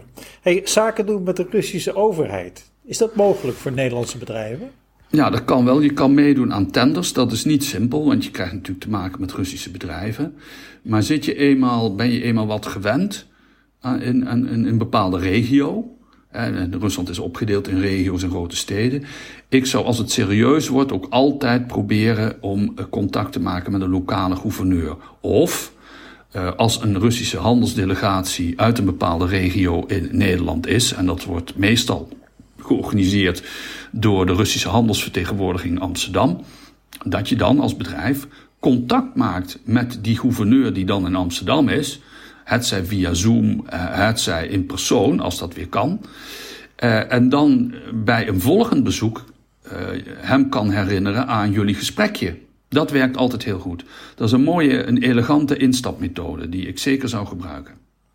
[0.64, 2.70] Zaken doen met de Russische overheid.
[2.84, 4.70] Is dat mogelijk voor Nederlandse bedrijven?
[5.10, 5.80] Ja, dat kan wel.
[5.80, 7.12] Je kan meedoen aan tenders.
[7.12, 10.34] Dat is niet simpel, want je krijgt natuurlijk te maken met Russische bedrijven.
[10.82, 13.26] Maar zit je eenmaal, ben je eenmaal wat gewend
[13.82, 15.96] in, in, in een bepaalde regio.
[16.30, 19.04] En Rusland is opgedeeld in regio's en grote steden.
[19.48, 23.80] Ik zou, als het serieus wordt, ook altijd proberen om eh, contact te maken met
[23.80, 24.96] een lokale gouverneur.
[25.20, 25.72] Of
[26.56, 32.08] als een Russische handelsdelegatie uit een bepaalde regio in Nederland is, en dat wordt meestal
[32.58, 33.42] georganiseerd
[33.90, 36.40] door de Russische handelsvertegenwoordiging Amsterdam,
[37.04, 38.26] dat je dan als bedrijf
[38.58, 42.00] contact maakt met die gouverneur die dan in Amsterdam is,
[42.44, 46.00] het zij via Zoom, eh, het zij in persoon, als dat weer kan,
[46.84, 49.24] uh, en dan bij een volgend bezoek
[49.64, 49.72] uh,
[50.16, 52.36] hem kan herinneren aan jullie gesprekje.
[52.68, 53.84] Dat werkt altijd heel goed.
[54.14, 57.74] Dat is een mooie, een elegante instapmethode die ik zeker zou gebruiken.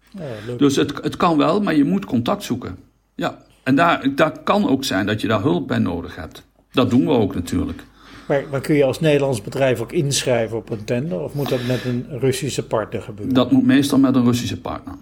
[0.10, 2.78] Ja, dus het, het kan wel, maar je moet contact zoeken.
[3.16, 3.44] Ja.
[3.66, 6.44] En daar, daar kan ook zijn dat je daar hulp bij nodig hebt.
[6.72, 7.84] Dat doen we ook natuurlijk.
[8.28, 11.20] Maar, maar, kun je als Nederlands bedrijf ook inschrijven op een tender?
[11.20, 13.34] Of moet dat met een Russische partner gebeuren?
[13.34, 14.96] Dat moet meestal met een Russische partner.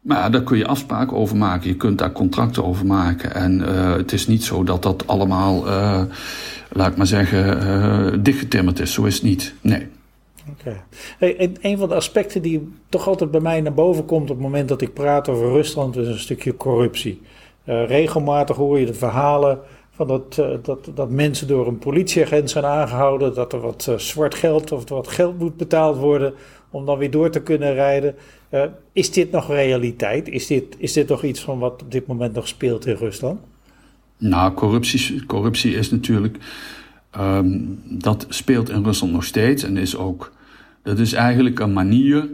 [0.00, 1.68] Maar ja, daar kun je afspraken over maken.
[1.68, 3.34] Je kunt daar contracten over maken.
[3.34, 6.02] En uh, het is niet zo dat dat allemaal, uh,
[6.70, 8.92] laat ik maar zeggen, uh, dichtgetimmerd is.
[8.92, 9.54] Zo is het niet.
[9.60, 9.86] Nee.
[10.50, 10.82] Oké.
[11.18, 14.44] Hey, een van de aspecten die toch altijd bij mij naar boven komt op het
[14.44, 17.20] moment dat ik praat over Rusland is een stukje corruptie.
[17.64, 19.58] Uh, regelmatig hoor je de verhalen
[19.90, 23.98] van dat, uh, dat, dat mensen door een politieagent zijn aangehouden, dat er wat uh,
[23.98, 26.34] zwart geld of wat geld moet betaald worden
[26.70, 28.14] om dan weer door te kunnen rijden.
[28.92, 30.28] is dit nog realiteit?
[30.28, 33.40] Is dit, is dit nog iets van wat op dit moment nog speelt in Rusland?
[34.18, 36.38] Nou, corruptie, corruptie is natuurlijk.
[37.18, 40.32] Um, dat speelt in Rusland nog steeds en is ook.
[40.82, 42.28] Dat is eigenlijk een manier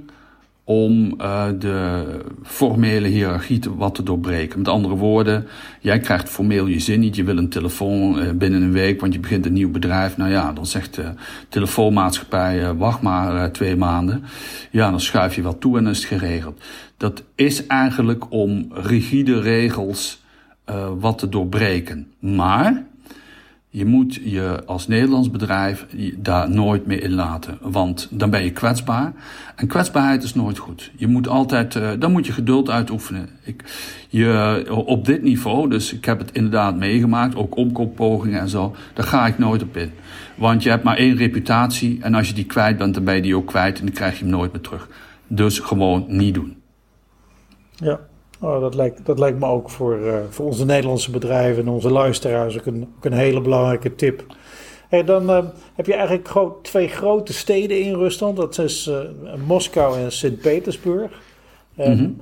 [0.69, 2.05] om uh, de
[2.43, 4.59] formele hiërarchie te, wat te doorbreken.
[4.59, 5.47] Met andere woorden,
[5.81, 7.17] jij krijgt formeel je zin niet.
[7.17, 10.17] Je wil een telefoon uh, binnen een week, want je begint een nieuw bedrijf.
[10.17, 11.13] Nou ja, dan zegt de
[11.49, 14.25] telefoonmaatschappij, uh, wacht maar twee maanden.
[14.71, 16.61] Ja, dan schuif je wat toe en dan is het geregeld.
[16.97, 20.23] Dat is eigenlijk om rigide regels
[20.99, 22.13] wat te doorbreken.
[22.19, 22.87] Maar
[23.71, 27.59] je moet je als Nederlands bedrijf daar nooit meer in laten.
[27.61, 29.13] Want dan ben je kwetsbaar.
[29.57, 30.91] En kwetsbaarheid is nooit goed.
[30.97, 33.29] Je moet altijd, uh, dan moet je geduld uitoefenen.
[33.43, 33.65] Ik,
[34.09, 39.07] je, op dit niveau, dus ik heb het inderdaad meegemaakt, ook omkooppogingen en zo, daar
[39.07, 39.93] ga ik nooit op in.
[40.35, 43.23] Want je hebt maar één reputatie en als je die kwijt bent, dan ben je
[43.23, 44.89] die ook kwijt en dan krijg je hem nooit meer terug.
[45.27, 46.57] Dus gewoon niet doen.
[47.75, 48.01] Ja.
[48.41, 51.91] Oh, dat, lijkt, dat lijkt me ook voor, uh, voor onze Nederlandse bedrijven en onze
[51.91, 54.25] luisteraars ook een, ook een hele belangrijke tip.
[54.89, 56.29] Hey, dan uh, heb je eigenlijk
[56.63, 58.37] twee grote steden in Rusland.
[58.37, 58.99] Dat is uh,
[59.47, 61.11] Moskou en Sint-Petersburg.
[61.75, 62.17] Mm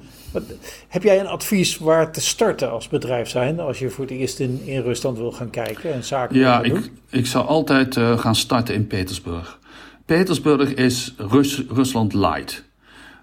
[0.89, 4.41] heb jij een advies waar te starten als bedrijf zijn als je voor het eerst
[4.41, 6.77] in, in Rusland wil gaan kijken en zaken ja, doen?
[6.77, 9.59] ik, ik zou altijd gaan starten in Petersburg.
[10.05, 12.66] Petersburg is Rus, Rusland light.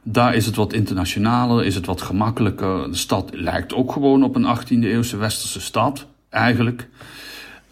[0.03, 2.89] Daar is het wat internationaler, is het wat gemakkelijker.
[2.91, 6.87] De stad lijkt ook gewoon op een 18e eeuwse westerse stad, eigenlijk.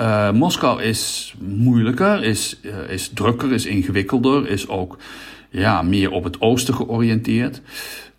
[0.01, 4.97] Uh, Moskou is moeilijker, is, uh, is drukker, is ingewikkelder, is ook
[5.49, 7.61] ja, meer op het oosten georiënteerd.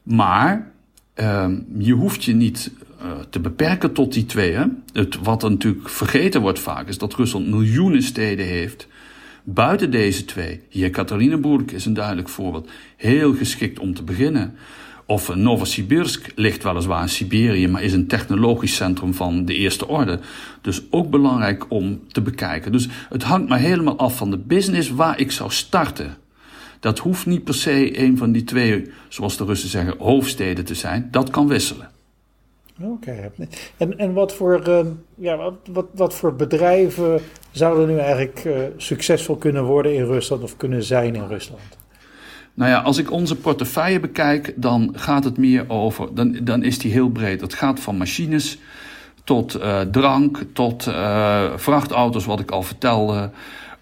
[0.02, 0.72] Maar
[1.16, 1.48] uh,
[1.78, 2.70] je hoeft je niet
[3.02, 4.52] uh, te beperken tot die twee.
[4.52, 4.64] Hè?
[4.92, 8.86] Het, wat natuurlijk vergeten wordt vaak, is dat Rusland miljoenen steden heeft.
[9.44, 10.60] Buiten deze twee.
[10.68, 12.70] Jekaterinburg is een duidelijk voorbeeld.
[12.96, 14.54] Heel geschikt om te beginnen.
[15.06, 20.20] Of Novosibirsk ligt weliswaar in Siberië, maar is een technologisch centrum van de eerste orde.
[20.60, 22.72] Dus ook belangrijk om te bekijken.
[22.72, 26.16] Dus het hangt maar helemaal af van de business waar ik zou starten.
[26.80, 30.74] Dat hoeft niet per se een van die twee, zoals de Russen zeggen, hoofdsteden te
[30.74, 31.08] zijn.
[31.10, 31.90] Dat kan wisselen.
[32.82, 33.32] Oké.
[33.76, 34.80] En, en wat, voor, uh,
[35.14, 40.42] ja, wat, wat, wat voor bedrijven zouden nu eigenlijk uh, succesvol kunnen worden in Rusland
[40.42, 41.60] of kunnen zijn in Rusland?
[42.54, 46.78] Nou ja, als ik onze portefeuille bekijk, dan gaat het meer over, dan, dan is
[46.78, 47.40] die heel breed.
[47.40, 48.58] Het gaat van machines
[49.24, 50.82] tot uh, drank, tot
[51.56, 53.30] vrachtauto's, wat ik al vertelde.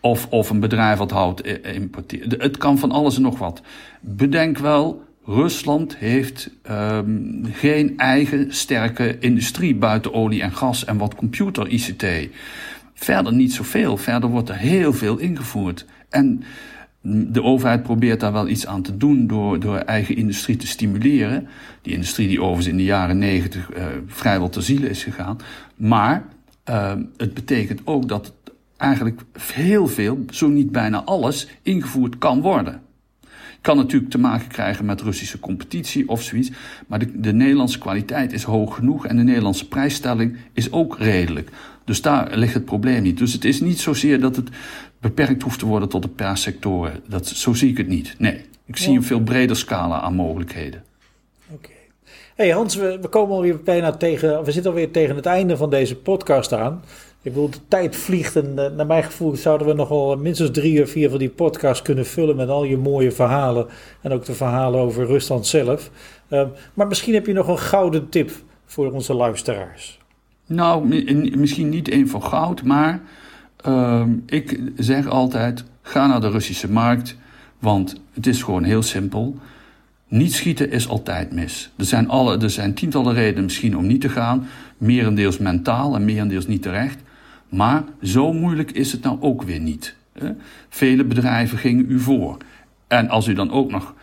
[0.02, 2.42] Of, of een bedrijf wat hout importeert.
[2.42, 3.60] Het kan van alles en nog wat.
[4.00, 11.14] Bedenk wel, Rusland heeft um, geen eigen sterke industrie buiten olie en gas en wat
[11.14, 12.04] computer-ICT.
[12.94, 13.96] Verder niet zoveel.
[13.96, 15.86] Verder wordt er heel veel ingevoerd.
[16.08, 16.42] En
[17.02, 21.48] de overheid probeert daar wel iets aan te doen door, door eigen industrie te stimuleren.
[21.82, 25.38] Die industrie die overigens in de jaren negentig uh, vrijwel ter ziele is gegaan.
[25.76, 26.24] Maar
[26.70, 28.32] uh, het betekent ook dat
[28.76, 32.88] eigenlijk heel veel, zo niet bijna alles, ingevoerd kan worden.
[33.60, 36.50] Kan natuurlijk te maken krijgen met Russische competitie of zoiets.
[36.86, 41.50] Maar de, de, Nederlandse kwaliteit is hoog genoeg en de Nederlandse prijsstelling is ook redelijk.
[41.84, 43.18] Dus daar ligt het probleem niet.
[43.18, 44.48] Dus het is niet zozeer dat het
[45.00, 47.00] beperkt hoeft te worden tot een paar sectoren.
[47.06, 48.14] Dat, zo zie ik het niet.
[48.18, 50.84] Nee, ik zie een veel breder scala aan mogelijkheden.
[51.50, 51.54] Oké.
[51.54, 51.78] Okay.
[52.34, 55.70] Hey Hans, we, we komen alweer bijna tegen, we zitten alweer tegen het einde van
[55.70, 56.82] deze podcast aan.
[57.22, 60.50] Ik bedoel, de tijd vliegt en uh, naar mijn gevoel zouden we nog wel minstens
[60.50, 63.66] drie of vier van die podcasts kunnen vullen met al je mooie verhalen.
[64.00, 65.90] En ook de verhalen over Rusland zelf.
[66.28, 66.42] Uh,
[66.74, 68.30] maar misschien heb je nog een gouden tip
[68.64, 69.98] voor onze luisteraars.
[70.46, 70.88] Nou,
[71.36, 73.00] misschien niet één van goud, maar
[73.66, 77.16] uh, ik zeg altijd: ga naar de Russische markt,
[77.58, 79.36] want het is gewoon heel simpel.
[80.08, 81.70] Niet schieten is altijd mis.
[81.76, 84.48] Er zijn, alle, er zijn tientallen redenen misschien om niet te gaan.
[84.78, 86.98] Merendeels mentaal en merendeels niet terecht.
[87.50, 89.94] Maar zo moeilijk is het nou ook weer niet.
[90.68, 92.36] Vele bedrijven gingen u voor.
[92.86, 93.94] En als u dan ook nog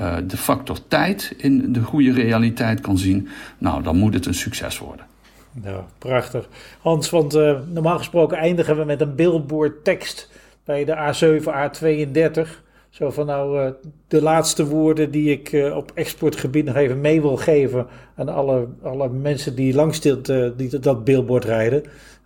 [0.00, 4.34] uh, de factor tijd in de goede realiteit kan zien, nou, dan moet het een
[4.34, 5.06] succes worden.
[5.52, 6.48] Nou, prachtig.
[6.80, 10.30] Hans, want uh, normaal gesproken eindigen we met een billboard tekst
[10.64, 12.48] bij de A7, A32.
[12.90, 13.70] Zo van nou, uh,
[14.08, 17.86] de laatste woorden die ik op exportgebied nog even mee wil geven
[18.16, 21.82] aan alle, alle mensen die langs dit, die, dat billboard rijden.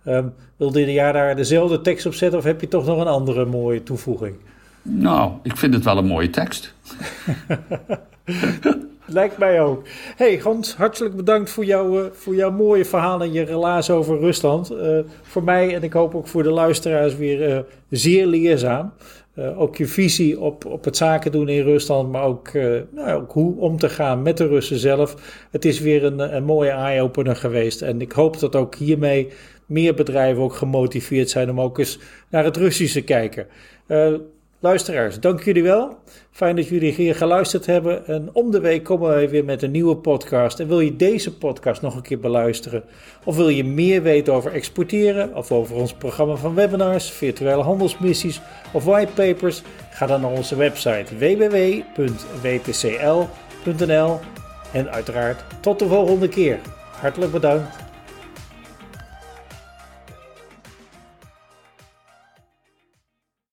[0.07, 3.07] Um, wilde je jaar daar dezelfde tekst op zetten of heb je toch nog een
[3.07, 4.35] andere mooie toevoeging?
[4.81, 6.73] Nou, ik vind het wel een mooie tekst.
[9.05, 9.87] Lijkt mij ook.
[10.15, 14.19] Hey Hans, hartelijk bedankt voor, jou, uh, voor jouw mooie verhaal en je relaas over
[14.19, 14.71] Rusland.
[14.71, 18.91] Uh, voor mij en ik hoop ook voor de luisteraars weer uh, zeer leerzaam.
[19.57, 22.53] ook je visie op, op het zaken doen in Rusland, maar ook,
[22.91, 25.15] nou, ook hoe om te gaan met de Russen zelf.
[25.51, 29.29] Het is weer een, een mooie eye-opener geweest en ik hoop dat ook hiermee
[29.67, 31.99] meer bedrijven ook gemotiveerd zijn om ook eens
[32.29, 33.47] naar het Russische te kijken.
[33.87, 34.13] Uh,
[34.59, 35.97] luisteraars, dank jullie wel.
[36.31, 38.05] Fijn dat jullie hier geluisterd hebben.
[38.07, 40.59] En om de week komen wij weer met een nieuwe podcast.
[40.59, 42.83] En wil je deze podcast nog een keer beluisteren?
[43.23, 45.35] Of wil je meer weten over exporteren?
[45.35, 49.61] Of over ons programma van webinars, virtuele handelsmissies of whitepapers?
[49.89, 52.19] Ga dan naar onze website www.wtcl.nl.
[54.71, 56.59] En uiteraard tot de volgende keer.
[56.91, 57.86] Hartelijk bedankt.